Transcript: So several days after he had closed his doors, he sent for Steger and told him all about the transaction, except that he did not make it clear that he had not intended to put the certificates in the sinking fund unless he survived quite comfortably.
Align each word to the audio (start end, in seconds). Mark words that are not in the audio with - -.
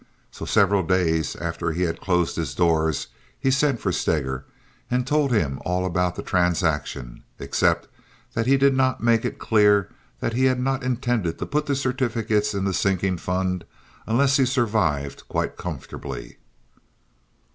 So 0.31 0.45
several 0.45 0.81
days 0.81 1.35
after 1.35 1.73
he 1.73 1.83
had 1.83 2.01
closed 2.01 2.35
his 2.35 2.55
doors, 2.55 3.09
he 3.39 3.51
sent 3.51 3.79
for 3.79 3.91
Steger 3.91 4.45
and 4.89 5.05
told 5.05 5.31
him 5.31 5.59
all 5.63 5.85
about 5.85 6.15
the 6.15 6.23
transaction, 6.23 7.21
except 7.37 7.87
that 8.33 8.47
he 8.47 8.57
did 8.57 8.73
not 8.73 9.03
make 9.03 9.25
it 9.25 9.37
clear 9.37 9.91
that 10.19 10.33
he 10.33 10.45
had 10.45 10.59
not 10.59 10.81
intended 10.81 11.37
to 11.37 11.45
put 11.45 11.67
the 11.67 11.75
certificates 11.75 12.55
in 12.55 12.65
the 12.65 12.73
sinking 12.73 13.17
fund 13.19 13.63
unless 14.07 14.37
he 14.37 14.45
survived 14.47 15.27
quite 15.29 15.55
comfortably. 15.55 16.37